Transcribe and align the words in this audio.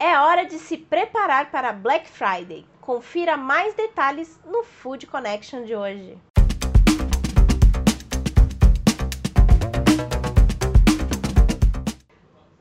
É 0.00 0.16
hora 0.16 0.46
de 0.46 0.60
se 0.60 0.76
preparar 0.76 1.50
para 1.50 1.72
Black 1.72 2.08
Friday. 2.08 2.64
Confira 2.80 3.36
mais 3.36 3.74
detalhes 3.74 4.38
no 4.46 4.62
Food 4.62 5.08
Connection 5.08 5.64
de 5.64 5.74
hoje. 5.74 6.16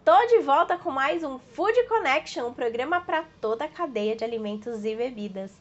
Tô 0.04 0.26
de 0.26 0.40
volta 0.40 0.80
com 0.80 0.90
mais 0.90 1.24
um 1.24 1.38
Food 1.38 1.84
Connection, 1.84 2.48
um 2.48 2.54
programa 2.56 3.02
para 3.02 3.24
toda 3.40 3.66
a 3.66 3.70
cadeia 3.70 4.16
de 4.16 4.24
alimentos 4.24 4.84
e 4.84 4.96
bebidas. 4.96 5.52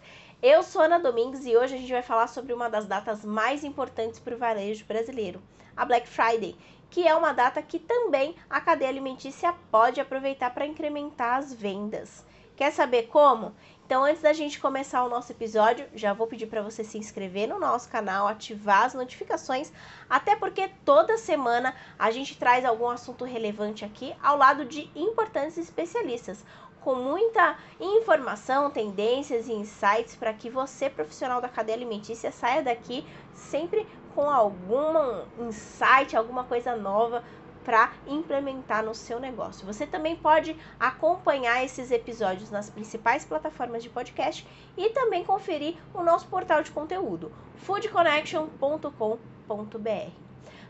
Eu 0.43 0.63
sou 0.63 0.83
Ana 0.83 0.99
Domingues 0.99 1.47
e 1.47 1.57
hoje 1.57 1.75
a 1.75 1.79
gente 1.79 1.91
vai 1.91 2.03
falar 2.03 2.27
sobre 2.27 2.53
uma 2.53 2.69
das 2.69 2.87
datas 2.87 3.25
mais 3.25 3.65
importantes 3.65 4.21
para 4.21 4.35
o 4.35 4.39
varejo 4.39 4.85
brasileiro, 4.85 5.43
a 5.75 5.83
Black 5.83 6.07
Friday, 6.07 6.55
que 6.91 7.09
é 7.09 7.15
uma 7.15 7.33
data 7.33 7.63
que 7.63 7.79
também 7.79 8.37
a 8.49 8.61
cadeia 8.61 8.91
alimentícia 8.91 9.55
pode 9.71 9.99
aproveitar 9.99 10.51
para 10.53 10.67
incrementar 10.67 11.39
as 11.39 11.55
vendas. 11.55 12.23
Quer 12.55 12.71
saber 12.71 13.05
como? 13.05 13.55
Então, 13.87 14.05
antes 14.05 14.21
da 14.21 14.33
gente 14.33 14.61
começar 14.61 15.05
o 15.05 15.09
nosso 15.09 15.31
episódio, 15.31 15.87
já 15.95 16.13
vou 16.13 16.27
pedir 16.27 16.47
para 16.47 16.63
você 16.63 16.83
se 16.83 16.99
inscrever 16.99 17.47
no 17.47 17.59
nosso 17.59 17.89
canal, 17.89 18.27
ativar 18.27 18.85
as 18.85 18.95
notificações, 18.95 19.73
até 20.09 20.35
porque 20.35 20.69
toda 20.85 21.17
semana 21.17 21.75
a 21.99 22.11
gente 22.11 22.37
traz 22.37 22.65
algum 22.65 22.89
assunto 22.89 23.25
relevante 23.25 23.85
aqui 23.85 24.15
ao 24.23 24.37
lado 24.37 24.65
de 24.65 24.91
importantes 24.95 25.57
especialistas, 25.57 26.45
com 26.87 26.95
muita 26.95 27.59
informação, 27.81 28.71
tendências 28.71 29.49
e 29.49 29.53
insights 29.53 30.15
para 30.15 30.33
que 30.33 30.49
você, 30.49 30.89
profissional 30.89 31.41
da 31.41 31.49
cadeia 31.49 31.77
alimentícia, 31.77 32.31
saia 32.31 32.63
daqui 32.63 33.05
sempre 33.35 33.85
com 34.15 34.31
algum 34.31 35.25
insight, 35.41 36.17
alguma 36.17 36.45
coisa 36.45 36.77
nova 36.77 37.25
para 37.65 37.91
implementar 38.07 38.85
no 38.85 38.95
seu 38.95 39.19
negócio. 39.19 39.67
Você 39.67 39.85
também 39.85 40.15
pode 40.15 40.57
acompanhar 40.79 41.65
esses 41.65 41.91
episódios 41.91 42.53
nas 42.53 42.71
principais 42.71 43.25
plataformas 43.25 43.83
de 43.83 43.91
podcast 43.91 44.47
e 44.77 44.89
também 44.91 45.25
conferir 45.25 45.77
o 45.93 46.05
nosso 46.05 46.29
portal 46.29 46.63
de 46.63 46.71
conteúdo, 46.71 47.33
foodconnection.com.br. 47.57 50.11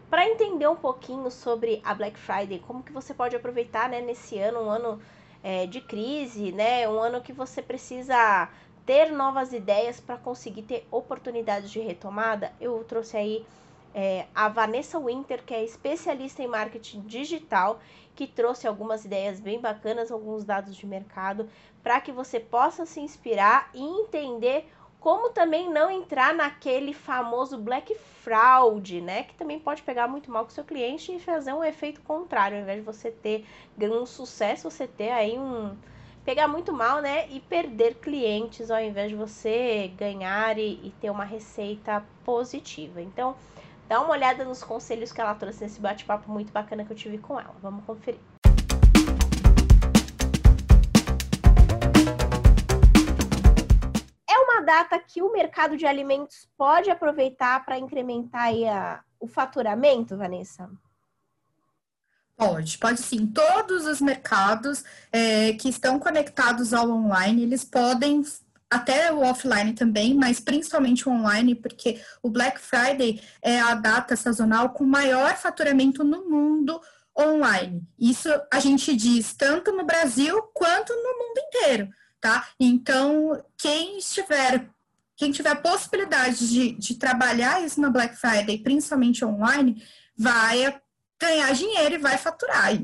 Para 0.08 0.26
entender 0.26 0.66
um 0.66 0.76
pouquinho 0.76 1.30
sobre 1.30 1.82
a 1.84 1.92
Black 1.92 2.18
Friday, 2.18 2.60
como 2.60 2.82
que 2.82 2.92
você 2.92 3.12
pode 3.12 3.36
aproveitar 3.36 3.90
né, 3.90 4.00
nesse 4.00 4.38
ano, 4.38 4.62
um 4.62 4.70
ano 4.70 4.98
é, 5.42 5.66
de 5.66 5.80
crise, 5.80 6.52
né, 6.52 6.88
um 6.88 6.98
ano 6.98 7.20
que 7.20 7.32
você 7.32 7.62
precisa 7.62 8.48
ter 8.84 9.10
novas 9.10 9.52
ideias 9.52 9.98
para 9.98 10.16
conseguir 10.16 10.62
ter 10.62 10.86
oportunidades 10.90 11.70
de 11.70 11.80
retomada, 11.80 12.52
eu 12.60 12.84
trouxe 12.84 13.16
aí 13.16 13.46
é, 13.94 14.26
a 14.34 14.48
Vanessa 14.48 14.98
Winter, 15.00 15.42
que 15.42 15.54
é 15.54 15.64
especialista 15.64 16.42
em 16.42 16.46
marketing 16.46 17.00
digital, 17.00 17.80
que 18.14 18.26
trouxe 18.26 18.68
algumas 18.68 19.04
ideias 19.04 19.40
bem 19.40 19.60
bacanas, 19.60 20.10
alguns 20.10 20.44
dados 20.44 20.76
de 20.76 20.86
mercado, 20.86 21.48
para 21.82 22.00
que 22.00 22.12
você 22.12 22.38
possa 22.38 22.84
se 22.84 23.00
inspirar 23.00 23.70
e 23.74 23.82
entender 23.82 24.68
como 25.06 25.30
também 25.30 25.70
não 25.70 25.88
entrar 25.88 26.34
naquele 26.34 26.92
famoso 26.92 27.56
black 27.56 27.94
fraud, 28.24 29.00
né? 29.00 29.22
Que 29.22 29.34
também 29.34 29.56
pode 29.56 29.80
pegar 29.82 30.08
muito 30.08 30.32
mal 30.32 30.42
com 30.42 30.50
seu 30.50 30.64
cliente 30.64 31.14
e 31.14 31.20
fazer 31.20 31.52
um 31.52 31.62
efeito 31.62 32.00
contrário, 32.00 32.56
ao 32.56 32.62
invés 32.64 32.80
de 32.80 32.84
você 32.84 33.12
ter 33.12 33.44
um 33.80 34.04
sucesso, 34.04 34.68
você 34.68 34.84
ter 34.84 35.10
aí 35.10 35.38
um 35.38 35.76
pegar 36.24 36.48
muito 36.48 36.72
mal, 36.72 37.00
né? 37.00 37.28
E 37.28 37.38
perder 37.38 37.94
clientes 37.94 38.68
ao 38.68 38.80
invés 38.80 39.10
de 39.10 39.14
você 39.14 39.92
ganhar 39.96 40.58
e, 40.58 40.80
e 40.82 40.92
ter 41.00 41.08
uma 41.08 41.24
receita 41.24 42.04
positiva. 42.24 43.00
Então, 43.00 43.36
dá 43.88 44.00
uma 44.00 44.10
olhada 44.10 44.44
nos 44.44 44.64
conselhos 44.64 45.12
que 45.12 45.20
ela 45.20 45.36
trouxe 45.36 45.62
nesse 45.62 45.78
bate-papo 45.78 46.28
muito 46.28 46.52
bacana 46.52 46.84
que 46.84 46.90
eu 46.90 46.96
tive 46.96 47.18
com 47.18 47.38
ela. 47.38 47.54
Vamos 47.62 47.84
conferir. 47.84 48.18
Data 54.66 54.98
que 54.98 55.22
o 55.22 55.32
mercado 55.32 55.76
de 55.76 55.86
alimentos 55.86 56.48
pode 56.58 56.90
aproveitar 56.90 57.64
para 57.64 57.78
incrementar 57.78 58.50
a, 58.68 59.00
o 59.20 59.28
faturamento, 59.28 60.16
Vanessa? 60.16 60.68
Pode, 62.36 62.76
pode 62.76 63.00
sim. 63.00 63.28
Todos 63.28 63.86
os 63.86 64.00
mercados 64.00 64.84
é, 65.12 65.52
que 65.52 65.68
estão 65.68 66.00
conectados 66.00 66.74
ao 66.74 66.90
online, 66.90 67.44
eles 67.44 67.64
podem 67.64 68.22
até 68.68 69.12
o 69.12 69.20
offline 69.20 69.72
também, 69.72 70.14
mas 70.14 70.40
principalmente 70.40 71.08
o 71.08 71.12
online, 71.12 71.54
porque 71.54 72.02
o 72.20 72.28
Black 72.28 72.60
Friday 72.60 73.22
é 73.40 73.60
a 73.60 73.74
data 73.74 74.16
sazonal 74.16 74.70
com 74.70 74.84
maior 74.84 75.36
faturamento 75.36 76.02
no 76.02 76.28
mundo 76.28 76.80
online. 77.16 77.82
Isso 77.96 78.28
a 78.52 78.58
gente 78.58 78.94
diz 78.96 79.32
tanto 79.32 79.70
no 79.72 79.86
Brasil 79.86 80.42
quanto 80.52 80.92
no 80.92 81.18
mundo 81.18 81.38
inteiro, 81.38 81.88
tá? 82.20 82.48
Então, 82.58 83.42
quem 83.58 83.98
estiver 83.98 84.70
quem 85.16 85.32
tiver 85.32 85.54
possibilidade 85.62 86.46
de, 86.46 86.72
de 86.72 86.94
trabalhar 86.94 87.64
isso 87.64 87.80
na 87.80 87.88
Black 87.88 88.14
Friday, 88.16 88.58
principalmente 88.58 89.24
online, 89.24 89.82
vai 90.14 90.78
ganhar 91.18 91.52
dinheiro 91.54 91.94
e 91.94 91.98
vai 91.98 92.18
faturar. 92.18 92.74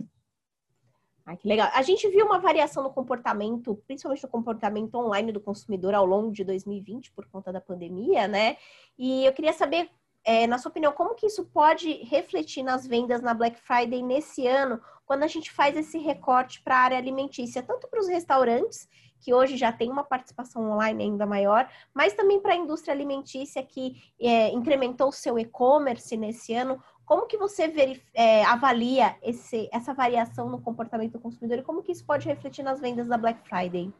Ah, 1.24 1.36
que 1.36 1.46
legal. 1.46 1.70
A 1.72 1.82
gente 1.82 2.08
viu 2.08 2.26
uma 2.26 2.40
variação 2.40 2.82
no 2.82 2.90
comportamento, 2.90 3.76
principalmente 3.86 4.22
no 4.22 4.28
comportamento 4.28 4.94
online 4.96 5.30
do 5.30 5.40
consumidor 5.40 5.94
ao 5.94 6.04
longo 6.04 6.32
de 6.32 6.42
2020 6.42 7.12
por 7.12 7.26
conta 7.26 7.52
da 7.52 7.60
pandemia, 7.60 8.26
né? 8.26 8.56
E 8.98 9.24
eu 9.24 9.32
queria 9.32 9.52
saber, 9.52 9.88
é, 10.24 10.46
na 10.46 10.58
sua 10.58 10.70
opinião, 10.70 10.92
como 10.92 11.14
que 11.14 11.26
isso 11.26 11.44
pode 11.44 11.92
refletir 12.04 12.64
nas 12.64 12.86
vendas 12.86 13.20
na 13.20 13.34
Black 13.34 13.60
Friday 13.60 14.02
nesse 14.02 14.46
ano, 14.48 14.80
quando 15.06 15.22
a 15.22 15.28
gente 15.28 15.52
faz 15.52 15.76
esse 15.76 15.98
recorte 15.98 16.60
para 16.62 16.76
a 16.76 16.80
área 16.80 16.98
alimentícia, 16.98 17.62
tanto 17.62 17.86
para 17.86 18.00
os 18.00 18.08
restaurantes, 18.08 18.88
que 19.22 19.32
hoje 19.32 19.56
já 19.56 19.70
tem 19.70 19.90
uma 19.90 20.02
participação 20.02 20.72
online 20.72 21.04
ainda 21.04 21.24
maior, 21.24 21.68
mas 21.94 22.12
também 22.12 22.40
para 22.40 22.54
a 22.54 22.56
indústria 22.56 22.92
alimentícia 22.92 23.62
que 23.62 23.94
é, 24.20 24.50
incrementou 24.50 25.08
o 25.08 25.12
seu 25.12 25.38
e-commerce 25.38 26.16
nesse 26.16 26.52
ano. 26.52 26.82
Como 27.06 27.26
que 27.26 27.38
você 27.38 28.00
é, 28.12 28.44
avalia 28.44 29.14
esse, 29.22 29.68
essa 29.72 29.94
variação 29.94 30.48
no 30.48 30.60
comportamento 30.60 31.12
do 31.12 31.20
consumidor 31.20 31.58
e 31.58 31.62
como 31.62 31.82
que 31.82 31.92
isso 31.92 32.04
pode 32.04 32.26
refletir 32.26 32.64
nas 32.64 32.80
vendas 32.80 33.06
da 33.06 33.16
Black 33.16 33.48
Friday? 33.48 33.92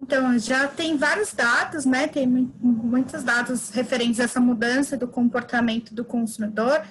Então, 0.00 0.38
já 0.38 0.68
tem 0.68 0.96
vários 0.96 1.34
dados, 1.34 1.84
né? 1.84 2.06
Tem 2.06 2.26
muitos 2.26 3.22
dados 3.24 3.70
referentes 3.70 4.20
a 4.20 4.24
essa 4.24 4.40
mudança 4.40 4.96
do 4.96 5.08
comportamento 5.08 5.92
do 5.92 6.04
consumidor 6.04 6.82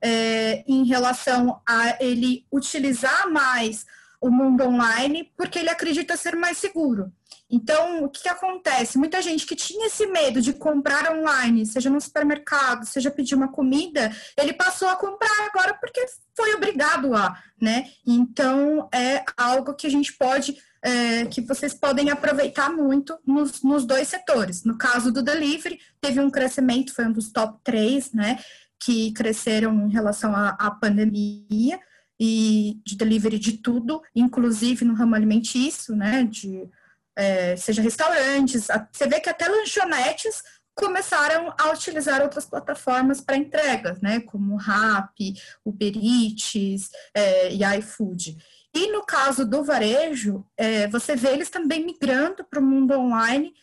é, 0.00 0.64
em 0.66 0.84
relação 0.84 1.60
a 1.68 2.02
ele 2.02 2.46
utilizar 2.50 3.30
mais 3.30 3.86
o 4.24 4.30
mundo 4.30 4.64
online 4.64 5.30
porque 5.36 5.58
ele 5.58 5.68
acredita 5.68 6.16
ser 6.16 6.34
mais 6.34 6.56
seguro. 6.56 7.12
Então, 7.50 8.02
o 8.04 8.08
que, 8.08 8.22
que, 8.22 8.28
acontece? 8.28 8.96
Muita 8.96 9.20
gente 9.20 9.44
que 9.44 9.54
tinha 9.54 9.86
esse 9.86 10.06
medo 10.06 10.40
de 10.40 10.54
comprar 10.54 11.12
online, 11.12 11.66
seja 11.66 11.90
no 11.90 12.00
supermercado, 12.00 12.86
seja 12.86 13.10
pedir 13.10 13.34
uma 13.34 13.48
comida, 13.52 14.10
ele 14.34 14.54
passou 14.54 14.88
a 14.88 14.96
comprar 14.96 15.46
agora 15.46 15.74
porque 15.74 16.06
foi 16.34 16.54
obrigado 16.54 17.14
a, 17.14 17.38
né? 17.60 17.90
Então, 18.06 18.88
é 18.92 19.22
algo 19.36 19.74
que 19.74 19.86
a 19.86 19.90
gente 19.90 20.14
pode, 20.14 20.56
é, 20.82 21.26
que 21.26 21.42
vocês 21.42 21.74
podem 21.74 22.08
aproveitar 22.08 22.72
muito 22.72 23.18
nos, 23.26 23.62
nos 23.62 23.84
dois 23.84 24.08
setores. 24.08 24.64
No 24.64 24.78
caso 24.78 25.12
do 25.12 25.22
delivery, 25.22 25.78
teve 26.00 26.18
um 26.18 26.30
crescimento, 26.30 26.94
foi 26.94 27.04
um 27.04 27.12
dos 27.12 27.30
top 27.30 27.58
três, 27.62 28.10
né? 28.10 28.38
Que 28.82 29.12
cresceram 29.12 29.86
em 29.86 29.90
relação 29.90 30.34
à, 30.34 30.56
à 30.58 30.70
pandemia 30.70 31.78
e 32.26 32.80
de 32.86 32.96
delivery 32.96 33.38
de 33.38 33.58
tudo, 33.58 34.02
inclusive 34.14 34.82
no 34.82 34.94
ramo 34.94 35.14
alimentício, 35.14 35.94
né? 35.94 36.24
De 36.24 36.66
é, 37.14 37.54
seja 37.54 37.82
restaurantes, 37.82 38.68
você 38.90 39.06
vê 39.06 39.20
que 39.20 39.28
até 39.28 39.46
lanchonetes 39.46 40.42
começaram 40.74 41.54
a 41.56 41.70
utilizar 41.70 42.22
outras 42.22 42.46
plataformas 42.46 43.20
para 43.20 43.36
entregas, 43.36 44.00
né, 44.00 44.20
como 44.20 44.54
o 44.54 44.56
Rappi, 44.56 45.34
Uber 45.64 45.92
Eats 45.94 46.90
é, 47.14 47.52
e 47.52 47.62
iFood. 47.78 48.36
E 48.74 48.90
no 48.90 49.04
caso 49.04 49.46
do 49.46 49.62
varejo, 49.62 50.44
é, 50.56 50.88
você 50.88 51.14
vê 51.14 51.28
eles 51.28 51.50
também 51.50 51.84
migrando 51.84 52.42
para 52.42 52.58
o 52.58 52.64
mundo 52.64 52.98
online 52.98 53.54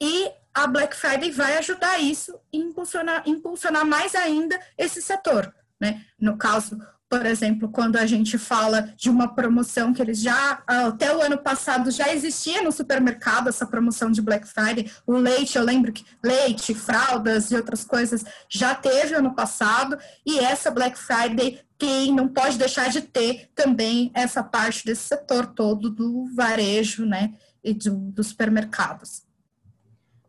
e 0.00 0.30
a 0.54 0.66
Black 0.66 0.96
Friday 0.96 1.30
vai 1.30 1.58
ajudar 1.58 1.98
isso 1.98 2.40
e 2.50 2.58
impulsionar, 2.58 3.22
impulsionar 3.26 3.84
mais 3.84 4.14
ainda 4.14 4.58
esse 4.78 5.02
setor. 5.02 5.54
Né? 5.78 6.02
No 6.18 6.38
caso, 6.38 6.78
por 7.08 7.24
exemplo, 7.24 7.68
quando 7.68 7.96
a 7.96 8.06
gente 8.06 8.36
fala 8.36 8.92
de 8.96 9.08
uma 9.08 9.32
promoção 9.32 9.94
que 9.94 10.02
eles 10.02 10.20
já, 10.20 10.62
até 10.66 11.16
o 11.16 11.22
ano 11.22 11.38
passado, 11.38 11.90
já 11.90 12.12
existia 12.12 12.62
no 12.62 12.72
supermercado 12.72 13.48
essa 13.48 13.64
promoção 13.64 14.10
de 14.10 14.20
Black 14.20 14.46
Friday. 14.46 14.90
O 15.06 15.12
leite, 15.16 15.56
eu 15.56 15.64
lembro 15.64 15.92
que 15.92 16.04
leite, 16.22 16.74
fraldas 16.74 17.50
e 17.50 17.56
outras 17.56 17.84
coisas 17.84 18.24
já 18.48 18.74
teve 18.74 19.14
ano 19.14 19.34
passado, 19.34 19.96
e 20.24 20.38
essa 20.40 20.70
Black 20.70 20.98
Friday 20.98 21.60
tem, 21.78 22.12
não 22.12 22.26
pode 22.26 22.58
deixar 22.58 22.88
de 22.88 23.02
ter 23.02 23.50
também 23.54 24.10
essa 24.14 24.42
parte 24.42 24.84
desse 24.84 25.02
setor 25.02 25.46
todo 25.46 25.90
do 25.90 26.26
varejo, 26.34 27.04
né, 27.04 27.34
e 27.62 27.72
do, 27.72 27.96
dos 28.12 28.28
supermercados. 28.28 29.25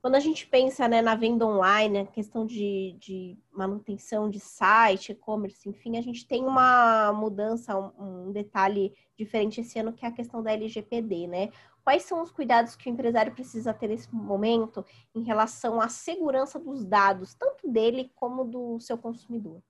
Quando 0.02 0.16
a 0.16 0.20
gente 0.20 0.48
pensa 0.48 0.88
né, 0.88 1.02
na 1.02 1.16
venda 1.16 1.46
online, 1.46 2.00
a 2.00 2.06
questão 2.06 2.46
de, 2.46 2.96
de 3.00 3.38
manutenção 3.52 4.30
de 4.30 4.40
site, 4.40 5.12
e-commerce, 5.12 5.68
enfim, 5.68 5.98
a 5.98 6.02
gente 6.02 6.28
tem 6.28 6.46
uma 6.46 7.12
mudança, 7.14 7.76
um, 8.00 8.32
detalhe 8.32 8.94
diferente 9.18 9.62
esse 9.62 9.80
ano, 9.80 9.94
que 9.94 10.06
é 10.06 10.08
a 10.08 10.12
questão 10.12 10.44
da 10.44 10.52
LGPD, 10.52 11.28
né? 11.28 11.50
Quais 11.84 12.04
são 12.04 12.22
os 12.22 12.32
cuidados 12.32 12.76
que 12.76 12.90
o 12.90 12.92
empresário 12.92 13.34
precisa 13.34 13.74
ter 13.74 13.88
nesse 13.88 14.14
momento 14.14 14.86
em 15.16 15.24
relação 15.24 15.82
à 15.82 15.90
segurança 15.90 16.60
dos 16.60 16.86
dados, 16.86 17.34
tanto 17.34 17.70
dele 17.70 18.12
como 18.16 18.44
do 18.44 18.80
seu 18.80 18.98
consumidor? 18.98 19.62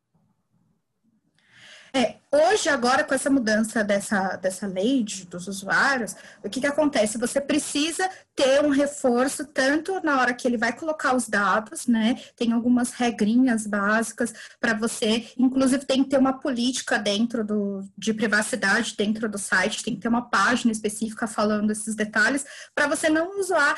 É, 1.94 2.16
hoje, 2.32 2.70
agora, 2.70 3.04
com 3.04 3.14
essa 3.14 3.30
mudança 3.30 3.84
dessa, 3.84 4.36
dessa 4.36 4.68
lei 4.68 5.04
de, 5.04 5.26
dos 5.26 5.48
usuários, 5.48 6.16
o 6.44 6.50
que, 6.50 6.62
que 6.62 6.68
acontece? 6.68 7.18
Você 7.18 7.40
precisa 7.40 8.10
ter 8.36 8.64
um 8.64 8.70
reforço, 8.70 9.46
tanto 9.46 10.00
na 10.04 10.20
hora 10.20 10.34
que 10.34 10.48
ele 10.48 10.58
vai 10.58 10.74
colocar 10.74 11.16
os 11.16 11.28
dados, 11.28 11.88
né? 11.88 12.22
Tem 12.36 12.52
algumas 12.52 12.92
regrinhas 12.92 13.66
básicas 13.66 14.34
para 14.60 14.74
você, 14.74 15.28
inclusive 15.38 15.86
tem 15.86 16.04
que 16.04 16.10
ter 16.10 16.18
uma 16.18 16.34
política 16.34 17.00
dentro 17.00 17.44
do, 17.44 17.88
de 17.98 18.14
privacidade 18.14 18.96
dentro 18.98 19.30
do 19.30 19.38
site, 19.38 19.84
tem 19.84 19.96
que 19.96 20.02
ter 20.02 20.10
uma 20.10 20.30
página 20.30 20.72
específica 20.72 21.28
falando 21.28 21.72
esses 21.72 21.96
detalhes, 21.96 22.46
para 22.76 22.88
você 22.88 23.10
não 23.10 23.40
usar, 23.40 23.78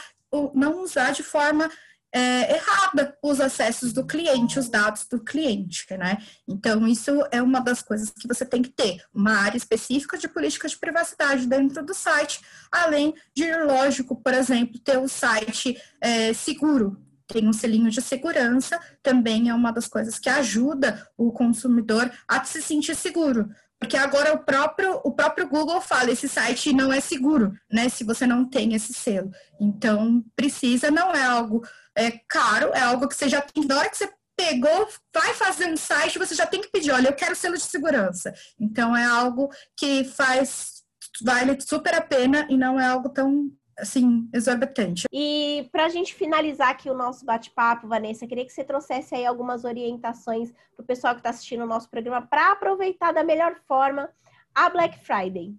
não 0.53 0.83
usar 0.83 1.11
de 1.11 1.23
forma 1.23 1.69
é, 2.13 2.55
errada 2.55 3.17
os 3.23 3.39
acessos 3.39 3.93
do 3.93 4.05
cliente, 4.05 4.57
os 4.57 4.69
dados 4.69 5.05
do 5.09 5.19
cliente, 5.19 5.85
né? 5.97 6.17
Então, 6.47 6.87
isso 6.87 7.11
é 7.31 7.41
uma 7.41 7.59
das 7.59 7.81
coisas 7.81 8.09
que 8.09 8.27
você 8.27 8.45
tem 8.45 8.61
que 8.61 8.69
ter, 8.69 9.03
uma 9.13 9.33
área 9.33 9.57
específica 9.57 10.17
de 10.17 10.27
política 10.27 10.67
de 10.67 10.77
privacidade 10.77 11.45
dentro 11.45 11.85
do 11.85 11.93
site, 11.93 12.41
além 12.71 13.13
de, 13.35 13.55
lógico, 13.57 14.15
por 14.15 14.33
exemplo, 14.33 14.79
ter 14.79 14.97
o 14.97 15.07
site 15.07 15.79
é, 16.01 16.33
seguro, 16.33 16.97
tem 17.27 17.47
um 17.47 17.53
selinho 17.53 17.91
de 17.91 18.01
segurança, 18.01 18.79
também 19.03 19.49
é 19.49 19.53
uma 19.53 19.71
das 19.71 19.87
coisas 19.87 20.17
que 20.17 20.29
ajuda 20.29 21.07
o 21.15 21.31
consumidor 21.31 22.11
a 22.27 22.43
se 22.43 22.61
sentir 22.61 22.95
seguro. 22.95 23.49
Porque 23.79 23.95
agora 23.95 24.33
o 24.33 24.39
próprio, 24.39 24.99
o 25.05 25.11
próprio 25.11 25.47
Google 25.47 25.79
fala, 25.79 26.11
esse 26.11 26.27
site 26.27 26.73
não 26.73 26.91
é 26.91 26.99
seguro, 26.99 27.53
né? 27.71 27.87
Se 27.87 28.03
você 28.03 28.27
não 28.27 28.43
tem 28.43 28.73
esse 28.73 28.91
selo. 28.93 29.31
Então, 29.59 30.21
precisa, 30.35 30.91
não 30.91 31.13
é 31.13 31.23
algo 31.23 31.63
é, 31.99 32.21
caro, 32.27 32.71
é 32.73 32.81
algo 32.81 33.07
que 33.07 33.15
você 33.15 33.27
já 33.27 33.41
tem, 33.41 33.65
na 33.65 33.77
hora 33.77 33.89
que 33.89 33.97
você 33.97 34.09
pegou, 34.37 34.87
vai 35.13 35.33
fazer 35.33 35.69
um 35.69 35.75
site, 35.75 36.17
você 36.17 36.33
já 36.33 36.47
tem 36.47 36.61
que 36.61 36.69
pedir, 36.69 36.91
olha, 36.91 37.09
eu 37.09 37.15
quero 37.15 37.35
selo 37.35 37.55
de 37.55 37.63
segurança. 37.63 38.33
Então 38.57 38.95
é 38.95 39.03
algo 39.03 39.49
que 39.75 40.05
faz, 40.05 40.81
vale 41.21 41.59
super 41.59 41.93
a 41.93 42.01
pena 42.01 42.47
e 42.49 42.55
não 42.55 42.79
é 42.79 42.85
algo 42.85 43.09
tão 43.09 43.51
assim, 43.77 44.29
exorbitante. 44.33 45.05
E 45.11 45.67
para 45.71 45.85
a 45.85 45.89
gente 45.89 46.13
finalizar 46.13 46.69
aqui 46.69 46.89
o 46.89 46.93
nosso 46.93 47.25
bate-papo, 47.25 47.87
Vanessa, 47.87 48.27
queria 48.27 48.45
que 48.45 48.51
você 48.51 48.63
trouxesse 48.63 49.15
aí 49.15 49.25
algumas 49.25 49.63
orientações 49.63 50.51
para 50.75 50.83
o 50.83 50.85
pessoal 50.85 51.13
que 51.13 51.19
está 51.19 51.29
assistindo 51.29 51.63
o 51.63 51.67
nosso 51.67 51.89
programa 51.89 52.25
para 52.25 52.51
aproveitar 52.51 53.11
da 53.11 53.23
melhor 53.23 53.55
forma 53.67 54.09
a 54.53 54.69
Black 54.69 54.99
Friday. 55.05 55.55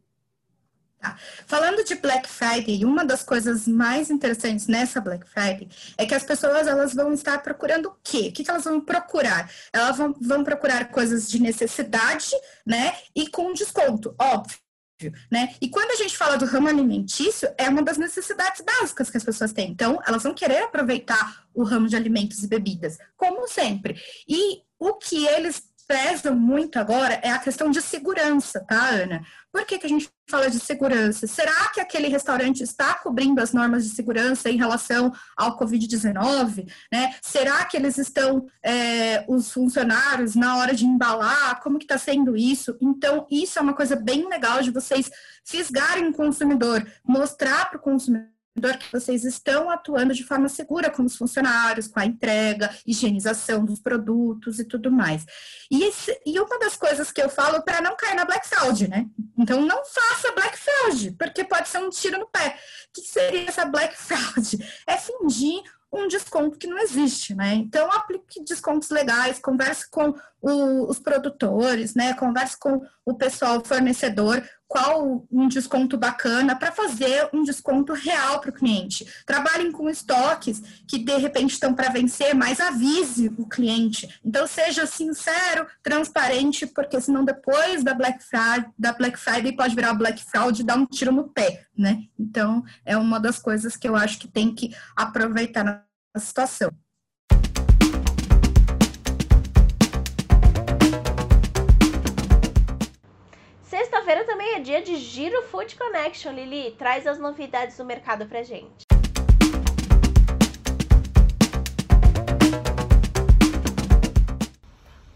Tá. 1.00 1.17
Falando 1.47 1.82
de 1.82 1.94
Black 1.94 2.29
Friday, 2.29 2.85
uma 2.85 3.06
das 3.06 3.23
coisas 3.23 3.67
mais 3.67 4.11
interessantes 4.11 4.67
nessa 4.67 5.00
Black 5.00 5.26
Friday 5.26 5.67
é 5.97 6.05
que 6.05 6.14
as 6.14 6.23
pessoas 6.23 6.67
elas 6.67 6.93
vão 6.93 7.14
estar 7.14 7.43
procurando 7.43 7.87
o 7.87 7.97
quê? 8.05 8.29
O 8.29 8.32
que, 8.32 8.44
que 8.44 8.50
elas 8.50 8.64
vão 8.64 8.82
procurar? 8.82 9.50
Elas 9.73 9.97
vão, 9.97 10.14
vão 10.20 10.44
procurar 10.44 10.91
coisas 10.91 11.31
de 11.31 11.41
necessidade, 11.41 12.32
né? 12.67 12.94
E 13.17 13.26
com 13.29 13.55
desconto, 13.55 14.14
óbvio. 14.20 14.58
Né? 15.31 15.55
E 15.62 15.70
quando 15.70 15.93
a 15.93 15.97
gente 15.97 16.14
fala 16.14 16.37
do 16.37 16.44
ramo 16.44 16.69
alimentício, 16.69 17.49
é 17.56 17.70
uma 17.70 17.82
das 17.82 17.97
necessidades 17.97 18.61
básicas 18.61 19.08
que 19.08 19.17
as 19.17 19.25
pessoas 19.25 19.50
têm. 19.50 19.70
Então, 19.70 19.99
elas 20.06 20.23
vão 20.23 20.35
querer 20.35 20.64
aproveitar 20.64 21.47
o 21.55 21.62
ramo 21.62 21.88
de 21.88 21.97
alimentos 21.97 22.43
e 22.44 22.47
bebidas, 22.47 22.99
como 23.17 23.49
sempre. 23.49 23.99
E 24.29 24.62
o 24.79 24.94
que 24.94 25.26
eles 25.26 25.69
prezam 25.90 26.37
muito 26.37 26.78
agora 26.78 27.14
é 27.14 27.32
a 27.32 27.38
questão 27.40 27.69
de 27.69 27.82
segurança, 27.82 28.60
tá, 28.60 28.90
Ana? 28.90 29.26
Por 29.50 29.66
que, 29.66 29.76
que 29.76 29.87
a 29.87 29.88
gente 29.88 30.08
fala 30.31 30.48
de 30.48 30.60
segurança? 30.60 31.26
Será 31.26 31.69
que 31.70 31.81
aquele 31.81 32.06
restaurante 32.06 32.62
está 32.62 32.94
cobrindo 32.94 33.40
as 33.40 33.52
normas 33.52 33.82
de 33.82 33.90
segurança 33.90 34.48
em 34.48 34.56
relação 34.56 35.12
ao 35.37 35.58
Covid-19? 35.58 36.72
Né? 36.92 37.12
Será 37.20 37.64
que 37.64 37.76
eles 37.76 37.98
estão, 37.98 38.46
é, 38.62 39.25
os 39.26 39.50
funcionários, 39.50 40.37
na 40.37 40.58
hora 40.58 40.76
de 40.76 40.87
embalar, 40.87 41.60
como 41.60 41.76
que 41.76 41.87
está 41.87 41.98
sendo 41.98 42.37
isso? 42.37 42.78
Então, 42.81 43.26
isso 43.28 43.58
é 43.58 43.62
uma 43.62 43.75
coisa 43.75 43.96
bem 43.96 44.28
legal 44.28 44.62
de 44.62 44.70
vocês 44.70 45.10
fisgarem 45.44 46.06
o 46.06 46.14
consumidor, 46.14 46.87
mostrar 47.04 47.69
para 47.69 47.78
o 47.78 47.82
consumidor 47.82 48.31
que 48.79 48.93
vocês 48.93 49.25
estão 49.25 49.71
atuando 49.71 50.15
de 50.15 50.25
forma 50.25 50.49
segura 50.49 50.91
com 50.91 51.03
os 51.03 51.17
funcionários, 51.17 51.89
com 51.89 52.01
a 52.01 52.07
entrega, 52.07 52.71
higienização 52.87 53.65
dos 53.65 53.81
produtos 53.81 54.59
e 54.59 54.65
tudo 54.65 54.91
mais. 54.91 55.25
E, 55.71 55.85
esse, 55.85 56.21
e 56.27 56.39
uma 56.39 56.59
das 56.59 56.77
coisas 56.77 57.11
que 57.11 57.23
eu 57.23 57.29
falo 57.29 57.62
para 57.62 57.81
não 57.81 57.97
cair 57.97 58.15
na 58.15 58.25
Black 58.25 58.47
Fraud, 58.49 58.89
né? 58.89 59.07
Então 59.39 59.61
não 59.62 59.83
faça 59.85 60.33
Black 60.33 60.59
Fraud, 60.59 61.12
porque 61.12 61.45
pode 61.45 61.69
ser 61.69 61.79
um 61.79 61.91
tiro 61.91 62.19
no 62.19 62.27
pé. 62.27 62.59
O 62.89 62.93
que 62.93 63.07
seria 63.07 63.49
essa 63.49 63.65
Black 63.65 63.97
Fraud? 63.97 64.59
É 64.87 64.97
fingir 64.97 65.62
um 65.93 66.07
desconto 66.07 66.57
que 66.57 66.67
não 66.67 66.79
existe, 66.79 67.35
né? 67.35 67.55
Então, 67.55 67.91
aplique 67.91 68.45
descontos 68.45 68.91
legais, 68.91 69.41
converse 69.41 69.91
com 69.91 70.15
o, 70.41 70.89
os 70.89 70.99
produtores, 70.99 71.95
né? 71.95 72.15
Converse 72.15 72.57
com 72.59 72.81
o 73.05 73.15
pessoal 73.15 73.62
fornecedor, 73.65 74.43
qual 74.70 75.26
um 75.32 75.49
desconto 75.49 75.99
bacana 75.99 76.55
para 76.55 76.70
fazer 76.70 77.28
um 77.32 77.43
desconto 77.43 77.93
real 77.93 78.40
para 78.40 78.50
o 78.50 78.52
cliente. 78.52 79.05
Trabalhem 79.26 79.72
com 79.72 79.90
estoques 79.90 80.62
que 80.87 80.96
de 80.96 81.17
repente 81.17 81.55
estão 81.55 81.75
para 81.75 81.88
vencer, 81.90 82.37
mas 82.37 82.61
avise 82.61 83.34
o 83.37 83.49
cliente. 83.49 84.20
Então, 84.25 84.46
seja 84.46 84.87
sincero, 84.87 85.67
transparente, 85.82 86.69
porque 86.69 87.00
senão 87.00 87.25
depois 87.25 87.82
da 87.82 87.94
Black 87.94 88.22
Friday, 88.22 88.70
da 88.78 88.93
Black 88.93 89.19
Friday 89.19 89.56
pode 89.56 89.75
virar 89.75 89.93
Black 89.93 90.22
Fraud 90.22 90.61
e 90.61 90.64
dar 90.64 90.76
um 90.76 90.87
tiro 90.87 91.11
no 91.11 91.25
pé, 91.25 91.66
né? 91.76 92.05
Então, 92.16 92.62
é 92.84 92.96
uma 92.96 93.19
das 93.19 93.40
coisas 93.40 93.76
que 93.76 93.88
eu 93.88 93.96
acho 93.96 94.20
que 94.20 94.28
tem 94.28 94.55
que 94.55 94.73
aproveitar 94.94 95.64
na 95.64 95.82
situação. 96.16 96.70
Sexta-feira 104.11 104.25
também 104.25 104.55
é 104.57 104.59
dia 104.59 104.83
de 104.83 104.97
Giro 104.97 105.41
Food 105.43 105.77
Connection, 105.77 106.33
Lili. 106.33 106.73
Traz 106.73 107.07
as 107.07 107.17
novidades 107.17 107.77
do 107.77 107.85
mercado 107.85 108.27
pra 108.27 108.43
gente. 108.43 108.85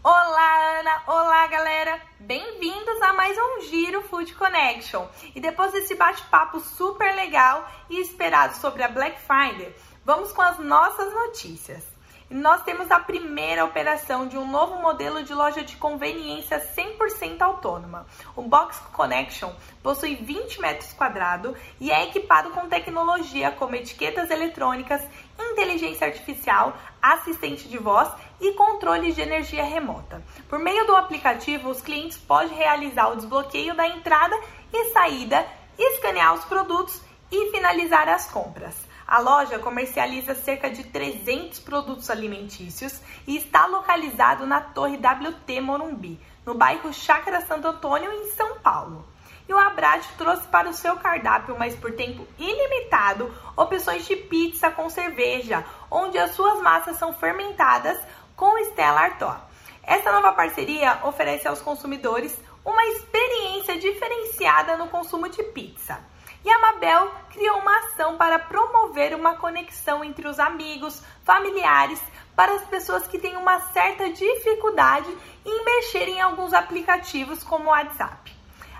Olá, 0.01 0.79
Ana! 0.79 1.03
Olá, 1.07 1.45
galera! 1.47 2.01
Bem-vindos 2.21 3.01
a 3.01 3.11
mais 3.11 3.37
um 3.37 3.61
Giro 3.63 4.01
Food 4.03 4.33
Connection. 4.33 5.05
E 5.35 5.41
depois 5.41 5.73
desse 5.73 5.93
bate-papo 5.95 6.61
super 6.61 7.13
legal 7.15 7.69
e 7.89 7.99
esperado 7.99 8.55
sobre 8.55 8.81
a 8.81 8.87
Black 8.87 9.19
Friday, 9.19 9.75
vamos 10.05 10.31
com 10.31 10.41
as 10.41 10.57
nossas 10.59 11.13
notícias 11.13 11.94
nós 12.29 12.63
temos 12.63 12.89
a 12.89 12.99
primeira 12.99 13.63
operação 13.63 14.27
de 14.27 14.35
um 14.35 14.49
novo 14.49 14.81
modelo 14.81 15.23
de 15.23 15.33
loja 15.33 15.63
de 15.63 15.75
conveniência 15.75 16.59
100% 16.59 17.39
autônoma. 17.41 18.07
O 18.35 18.41
Box 18.41 18.79
Connection 18.93 19.53
possui 19.83 20.15
20 20.15 20.59
metros 20.59 20.91
quadrados 20.93 21.55
e 21.79 21.91
é 21.91 22.03
equipado 22.05 22.49
com 22.49 22.67
tecnologia 22.67 23.51
como 23.51 23.75
etiquetas 23.75 24.31
eletrônicas, 24.31 25.01
inteligência 25.39 26.07
artificial, 26.07 26.75
assistente 26.99 27.67
de 27.67 27.77
voz 27.77 28.11
e 28.41 28.53
controle 28.53 29.11
de 29.11 29.21
energia 29.21 29.63
remota. 29.63 30.23
Por 30.49 30.57
meio 30.57 30.85
do 30.87 30.95
aplicativo, 30.95 31.69
os 31.69 31.81
clientes 31.81 32.17
podem 32.17 32.57
realizar 32.57 33.09
o 33.09 33.15
desbloqueio 33.15 33.75
da 33.75 33.87
entrada 33.87 34.35
e 34.73 34.85
saída, 34.91 35.45
escanear 35.77 36.33
os 36.33 36.45
produtos 36.45 36.99
e 37.31 37.51
finalizar 37.51 38.09
as 38.09 38.29
compras. 38.31 38.94
A 39.07 39.19
loja 39.19 39.59
comercializa 39.59 40.33
cerca 40.33 40.67
de 40.67 40.83
300 40.83 41.59
produtos 41.59 42.09
alimentícios 42.09 42.99
e 43.27 43.37
está 43.37 43.67
localizado 43.67 44.47
na 44.47 44.59
Torre 44.59 44.97
WT 44.97 45.61
Morumbi, 45.61 46.19
no 46.43 46.55
bairro 46.55 46.91
Chácara 46.91 47.41
Santo 47.41 47.67
Antônio, 47.67 48.11
em 48.11 48.31
São 48.31 48.57
Paulo. 48.59 49.05
E 49.47 49.53
o 49.53 49.59
Abrade 49.59 50.07
trouxe 50.17 50.47
para 50.47 50.67
o 50.67 50.73
seu 50.73 50.95
cardápio, 50.97 51.55
mas 51.57 51.75
por 51.75 51.91
tempo 51.91 52.27
ilimitado, 52.39 53.31
opções 53.55 54.07
de 54.07 54.15
pizza 54.15 54.71
com 54.71 54.89
cerveja, 54.89 55.63
onde 55.91 56.17
as 56.17 56.31
suas 56.31 56.59
massas 56.63 56.97
são 56.97 57.13
fermentadas 57.13 57.99
com 58.35 58.57
Stella 58.69 59.01
Artois. 59.01 59.37
Essa 59.83 60.11
nova 60.11 60.33
parceria 60.33 61.01
oferece 61.03 61.47
aos 61.47 61.61
consumidores 61.61 62.35
uma 62.65 62.83
experiência 62.85 63.77
diferenciada 63.79 64.75
no 64.77 64.87
consumo 64.87 65.29
de 65.29 65.43
pizza. 65.43 65.99
E 66.45 66.51
a 66.51 66.59
Mabel 66.59 67.11
criou 67.31 67.57
uma 67.57 67.75
ação 67.79 68.17
para 68.17 68.37
promover 68.37 69.15
uma 69.15 69.33
conexão 69.33 70.03
entre 70.03 70.27
os 70.27 70.39
amigos, 70.39 71.01
familiares, 71.23 71.99
para 72.35 72.53
as 72.53 72.63
pessoas 72.65 73.07
que 73.07 73.17
têm 73.17 73.35
uma 73.35 73.59
certa 73.71 74.11
dificuldade 74.11 75.09
em 75.43 75.65
mexer 75.65 76.07
em 76.07 76.21
alguns 76.21 76.53
aplicativos 76.53 77.43
como 77.43 77.65
o 77.65 77.69
WhatsApp. 77.69 78.31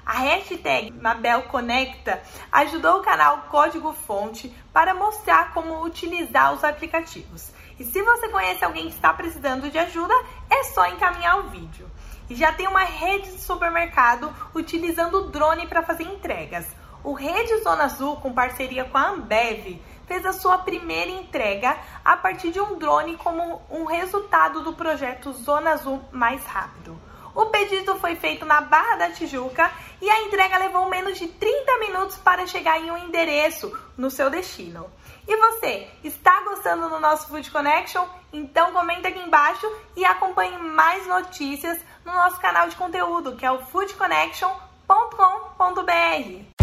A 0.05 0.19
hashtag 0.19 0.91
Mabel 0.91 1.41
Conecta 1.43 2.21
ajudou 2.51 2.99
o 2.99 3.03
canal 3.03 3.47
Código 3.49 3.93
Fonte 3.93 4.55
para 4.71 4.93
mostrar 4.93 5.51
como 5.51 5.83
utilizar 5.83 6.53
os 6.53 6.63
aplicativos. 6.63 7.51
E 7.79 7.83
se 7.83 7.99
você 8.03 8.29
conhece 8.29 8.63
alguém 8.63 8.89
que 8.89 8.93
está 8.93 9.11
precisando 9.11 9.71
de 9.71 9.79
ajuda, 9.79 10.13
é 10.51 10.63
só 10.65 10.85
encaminhar 10.85 11.39
o 11.39 11.49
vídeo. 11.49 11.89
E 12.29 12.35
já 12.35 12.53
tem 12.53 12.67
uma 12.67 12.83
rede 12.83 13.31
de 13.31 13.41
supermercado 13.41 14.31
utilizando 14.53 15.15
o 15.15 15.31
drone 15.31 15.65
para 15.65 15.81
fazer 15.81 16.03
entregas. 16.03 16.67
O 17.05 17.13
Rede 17.13 17.61
Zona 17.61 17.83
Azul, 17.83 18.15
com 18.15 18.33
parceria 18.33 18.83
com 18.83 18.97
a 18.97 19.09
Ambev, 19.09 19.79
fez 20.07 20.25
a 20.25 20.33
sua 20.33 20.57
primeira 20.57 21.11
entrega 21.11 21.77
a 22.03 22.17
partir 22.17 22.49
de 22.49 22.59
um 22.59 22.79
drone 22.79 23.15
como 23.15 23.61
um 23.69 23.85
resultado 23.85 24.63
do 24.63 24.73
projeto 24.73 25.31
Zona 25.31 25.73
Azul 25.73 26.03
Mais 26.11 26.43
Rápido. 26.45 26.99
O 27.35 27.45
pedido 27.45 27.95
foi 27.97 28.15
feito 28.15 28.43
na 28.43 28.61
Barra 28.61 28.95
da 28.95 29.11
Tijuca 29.11 29.71
e 30.01 30.09
a 30.09 30.23
entrega 30.23 30.57
levou 30.57 30.89
menos 30.89 31.19
de 31.19 31.27
30 31.27 31.77
minutos 31.77 32.17
para 32.17 32.47
chegar 32.47 32.79
em 32.79 32.89
um 32.89 32.97
endereço 32.97 33.71
no 33.95 34.09
seu 34.09 34.31
destino. 34.31 34.89
E 35.27 35.37
você, 35.37 35.87
está 36.03 36.41
gostando 36.41 36.89
do 36.89 36.99
nosso 36.99 37.27
Food 37.27 37.51
Connection? 37.51 38.03
Então 38.33 38.73
comenta 38.73 39.09
aqui 39.09 39.19
embaixo 39.19 39.71
e 39.95 40.03
acompanhe 40.03 40.57
mais 40.57 41.05
notícias 41.05 41.79
no 42.03 42.11
nosso 42.11 42.41
canal 42.41 42.67
de 42.67 42.75
conteúdo, 42.75 43.35
que 43.35 43.45
é 43.45 43.51
o 43.51 43.63
foodconnection.com.br. 43.63 46.54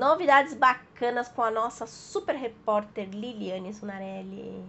Novidades 0.00 0.54
bacanas 0.54 1.28
com 1.28 1.42
a 1.42 1.50
nossa 1.50 1.86
super 1.86 2.34
repórter 2.34 3.10
Liliane 3.10 3.74
Sunarelli. 3.74 4.64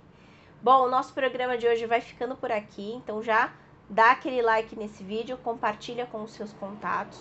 Bom, 0.62 0.84
o 0.84 0.90
nosso 0.90 1.14
programa 1.14 1.58
de 1.58 1.66
hoje 1.66 1.86
vai 1.86 2.02
ficando 2.02 2.36
por 2.36 2.52
aqui, 2.52 2.92
então 2.96 3.24
já 3.24 3.54
dá 3.90 4.12
aquele 4.12 4.42
like 4.42 4.78
nesse 4.78 5.02
vídeo, 5.06 5.38
compartilha 5.38 6.06
com 6.06 6.22
os 6.22 6.34
seus 6.34 6.52
contatos. 6.52 7.18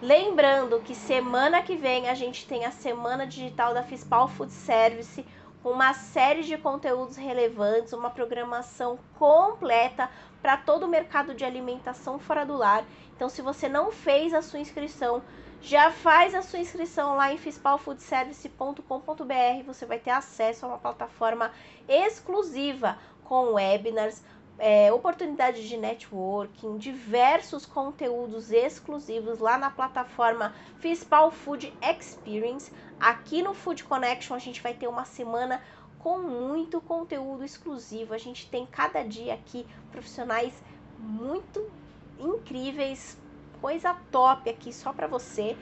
Lembrando 0.00 0.78
que 0.78 0.94
semana 0.94 1.60
que 1.60 1.74
vem 1.74 2.08
a 2.08 2.14
gente 2.14 2.46
tem 2.46 2.64
a 2.64 2.70
Semana 2.70 3.26
Digital 3.26 3.74
da 3.74 3.82
Fispal 3.82 4.28
Food 4.28 4.52
Service, 4.52 5.26
com 5.60 5.70
uma 5.70 5.92
série 5.92 6.44
de 6.44 6.56
conteúdos 6.56 7.16
relevantes, 7.16 7.92
uma 7.92 8.10
programação 8.10 8.96
completa 9.18 10.08
para 10.40 10.56
todo 10.56 10.84
o 10.84 10.88
mercado 10.88 11.34
de 11.34 11.44
alimentação 11.44 12.16
fora 12.16 12.46
do 12.46 12.56
lar. 12.56 12.84
Então, 13.16 13.28
se 13.28 13.42
você 13.42 13.68
não 13.68 13.90
fez 13.90 14.32
a 14.32 14.40
sua 14.40 14.60
inscrição, 14.60 15.20
já 15.62 15.90
faz 15.90 16.34
a 16.34 16.42
sua 16.42 16.58
inscrição 16.58 17.16
lá 17.16 17.32
em 17.32 17.38
fispalfoodservice.com.br. 17.38 19.64
Você 19.66 19.84
vai 19.84 19.98
ter 19.98 20.10
acesso 20.10 20.64
a 20.64 20.70
uma 20.70 20.78
plataforma 20.78 21.52
exclusiva 21.88 22.96
com 23.24 23.54
webinars, 23.54 24.22
é, 24.58 24.92
oportunidade 24.92 25.68
de 25.68 25.76
networking, 25.76 26.78
diversos 26.78 27.66
conteúdos 27.66 28.50
exclusivos 28.50 29.38
lá 29.38 29.58
na 29.58 29.70
plataforma 29.70 30.54
Fispal 30.78 31.30
Food 31.30 31.72
Experience. 31.82 32.72
Aqui 32.98 33.42
no 33.42 33.54
Food 33.54 33.84
Connection 33.84 34.34
a 34.34 34.40
gente 34.40 34.62
vai 34.62 34.74
ter 34.74 34.88
uma 34.88 35.04
semana 35.04 35.62
com 35.98 36.18
muito 36.18 36.80
conteúdo 36.80 37.44
exclusivo. 37.44 38.14
A 38.14 38.18
gente 38.18 38.48
tem 38.50 38.66
cada 38.66 39.02
dia 39.02 39.34
aqui 39.34 39.66
profissionais 39.92 40.54
muito 40.98 41.70
incríveis 42.18 43.19
coisa 43.60 43.96
top 44.10 44.48
aqui 44.48 44.72
só 44.72 44.92
para 44.92 45.06
você. 45.06 45.56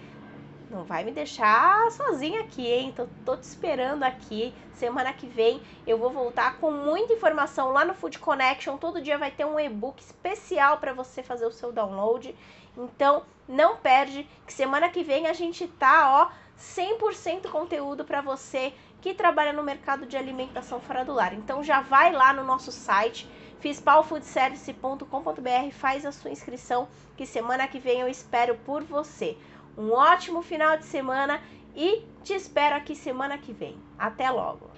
Não 0.70 0.84
vai 0.84 1.02
me 1.02 1.10
deixar 1.10 1.90
sozinha 1.90 2.42
aqui, 2.42 2.66
hein? 2.66 2.92
Tô, 2.94 3.06
tô 3.24 3.36
te 3.36 3.44
esperando 3.44 4.02
aqui. 4.02 4.52
Semana 4.74 5.12
que 5.12 5.26
vem 5.26 5.62
eu 5.86 5.96
vou 5.96 6.10
voltar 6.10 6.58
com 6.58 6.70
muita 6.70 7.14
informação 7.14 7.72
lá 7.72 7.84
no 7.84 7.94
Food 7.94 8.18
Connection. 8.18 8.76
Todo 8.76 9.00
dia 9.00 9.16
vai 9.16 9.30
ter 9.30 9.46
um 9.46 9.58
e-book 9.58 10.00
especial 10.00 10.76
para 10.76 10.92
você 10.92 11.22
fazer 11.22 11.46
o 11.46 11.52
seu 11.52 11.72
download. 11.72 12.36
Então, 12.76 13.24
não 13.48 13.76
perde 13.76 14.28
que 14.46 14.52
semana 14.52 14.90
que 14.90 15.02
vem 15.02 15.26
a 15.26 15.32
gente 15.32 15.66
tá, 15.66 16.10
ó, 16.10 16.30
100% 16.58 17.50
conteúdo 17.50 18.04
para 18.04 18.20
você 18.20 18.74
que 19.00 19.14
trabalha 19.14 19.52
no 19.52 19.62
mercado 19.62 20.06
de 20.06 20.16
alimentação 20.16 20.80
fora 20.80 21.04
do 21.04 21.14
lar. 21.14 21.32
Então 21.32 21.62
já 21.62 21.80
vai 21.80 22.12
lá 22.12 22.32
no 22.32 22.44
nosso 22.44 22.70
site 22.70 23.28
fispalfoodservice.com.br, 23.60 25.72
faz 25.72 26.06
a 26.06 26.12
sua 26.12 26.30
inscrição 26.30 26.86
que 27.16 27.26
semana 27.26 27.66
que 27.66 27.78
vem 27.78 28.00
eu 28.00 28.08
espero 28.08 28.54
por 28.64 28.84
você. 28.84 29.36
Um 29.76 29.92
ótimo 29.92 30.42
final 30.42 30.76
de 30.76 30.84
semana 30.84 31.40
e 31.74 32.04
te 32.22 32.34
espero 32.34 32.76
aqui 32.76 32.94
semana 32.94 33.38
que 33.38 33.52
vem. 33.52 33.76
Até 33.98 34.30
logo. 34.30 34.70